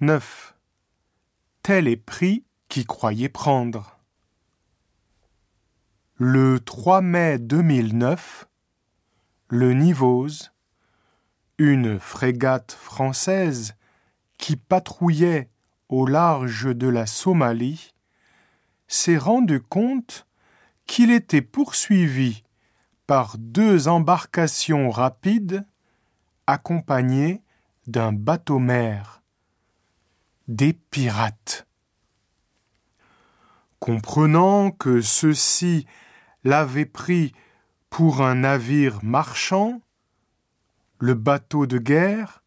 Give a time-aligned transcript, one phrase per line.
[0.00, 0.54] 9.
[1.62, 3.98] Tel est prix qui croyait prendre.
[6.16, 8.46] Le 3 mai 2009,
[9.48, 10.52] le Nivose,
[11.56, 13.74] une frégate française
[14.36, 15.48] qui patrouillait
[15.88, 17.94] au large de la Somalie,
[18.88, 20.26] s'est rendu compte
[20.86, 22.44] qu'il était poursuivi
[23.06, 25.66] par deux embarcations rapides
[26.46, 27.42] accompagnées
[27.86, 29.22] d'un bateau-mer,
[30.48, 31.66] des pirates.
[33.78, 35.86] Comprenant que ceux-ci
[36.44, 37.32] l'avaient pris
[37.90, 39.80] pour un navire marchand,
[40.98, 42.42] le bateau de guerre,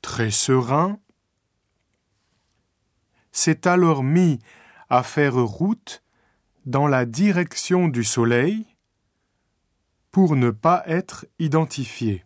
[0.00, 0.98] très serein,
[3.32, 4.38] s'est alors mis
[4.88, 6.02] à faire route
[6.66, 8.66] dans la direction du soleil
[10.10, 12.24] pour ne pas être identifié.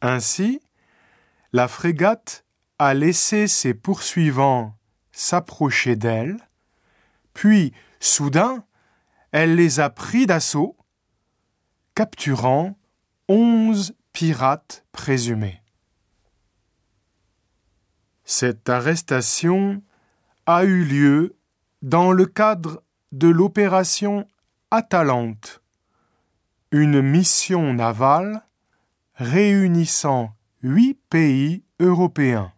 [0.00, 0.60] Ainsi,
[1.52, 2.44] la frégate
[2.82, 4.76] a laissé ses poursuivants
[5.12, 6.36] s'approcher d'elle,
[7.32, 8.64] puis, soudain,
[9.30, 10.76] elle les a pris d'assaut,
[11.94, 12.76] capturant
[13.28, 15.62] onze pirates présumés.
[18.24, 19.80] Cette arrestation
[20.46, 21.36] a eu lieu
[21.82, 24.26] dans le cadre de l'opération
[24.72, 25.62] Atalante,
[26.72, 28.44] une mission navale
[29.14, 32.52] réunissant huit pays européens.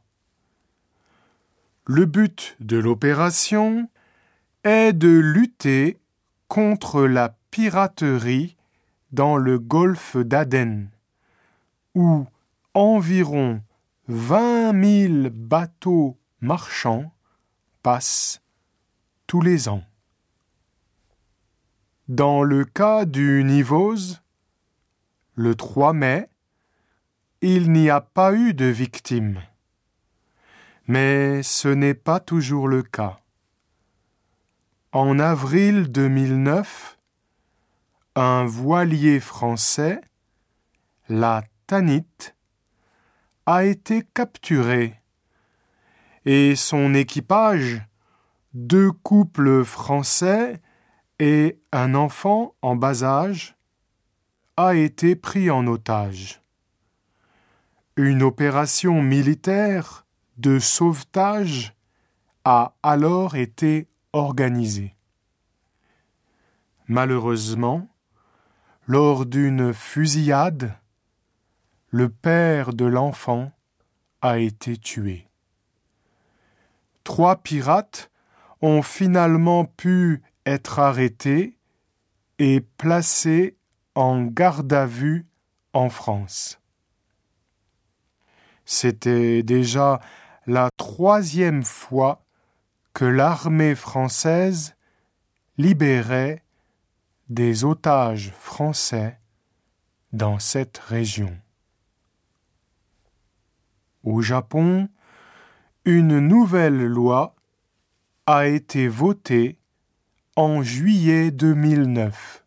[1.86, 3.90] Le but de l'opération
[4.62, 5.98] est de lutter
[6.48, 8.56] contre la piraterie
[9.12, 10.88] dans le golfe d'Aden,
[11.94, 12.26] où
[12.72, 13.60] environ
[14.08, 17.12] 20 000 bateaux marchands
[17.82, 18.40] passent
[19.26, 19.84] tous les ans.
[22.08, 24.22] Dans le cas du Nivose,
[25.34, 26.30] le 3 mai,
[27.42, 29.42] il n'y a pas eu de victimes.
[30.86, 33.20] Mais ce n'est pas toujours le cas.
[34.92, 36.98] En avril 2009,
[38.16, 40.00] un voilier français,
[41.08, 42.34] la Tanit,
[43.46, 45.00] a été capturé
[46.26, 47.82] et son équipage,
[48.52, 50.60] deux couples français
[51.18, 53.56] et un enfant en bas âge,
[54.56, 56.40] a été pris en otage.
[57.96, 60.03] Une opération militaire
[60.36, 61.74] de sauvetage
[62.44, 64.94] a alors été organisée.
[66.86, 67.88] Malheureusement,
[68.86, 70.76] lors d'une fusillade,
[71.90, 73.52] le père de l'enfant
[74.20, 75.28] a été tué.
[77.04, 78.10] Trois pirates
[78.60, 81.56] ont finalement pu être arrêtés
[82.38, 83.56] et placés
[83.94, 85.26] en garde à vue
[85.72, 86.58] en France.
[88.64, 90.00] C'était déjà
[90.46, 92.24] la troisième fois
[92.92, 94.74] que l'armée française
[95.58, 96.42] libérait
[97.28, 99.18] des otages français
[100.12, 101.36] dans cette région.
[104.02, 104.88] Au Japon,
[105.84, 107.34] une nouvelle loi
[108.26, 109.58] a été votée
[110.36, 112.44] en juillet 2009.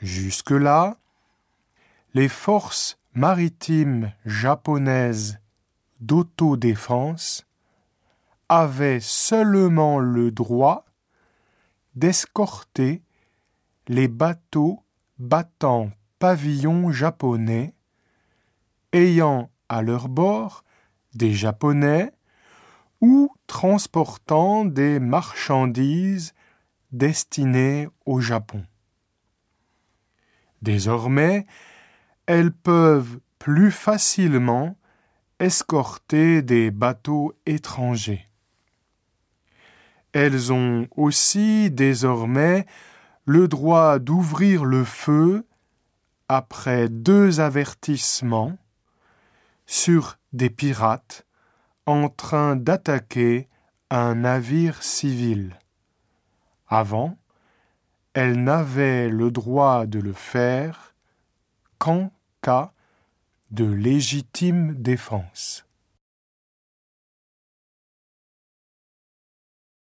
[0.00, 0.96] Jusque-là,
[2.14, 5.38] les forces maritimes japonaises
[6.00, 7.46] d'autodéfense
[8.48, 10.86] avaient seulement le droit
[11.94, 13.02] d'escorter
[13.88, 14.82] les bateaux
[15.18, 17.74] battant pavillon japonais
[18.92, 20.64] ayant à leur bord
[21.14, 22.12] des Japonais
[23.00, 26.34] ou transportant des marchandises
[26.92, 28.64] destinées au Japon.
[30.62, 31.46] Désormais,
[32.26, 34.76] elles peuvent plus facilement
[35.40, 38.28] escorter des bateaux étrangers.
[40.12, 42.66] Elles ont aussi désormais
[43.24, 45.46] le droit d'ouvrir le feu
[46.28, 48.56] après deux avertissements
[49.66, 51.26] sur des pirates
[51.86, 53.48] en train d'attaquer
[53.90, 55.58] un navire civil.
[56.66, 57.16] Avant,
[58.12, 60.94] elles n'avaient le droit de le faire
[61.78, 62.10] qu'en
[62.42, 62.72] cas
[63.50, 65.67] de légitime défense.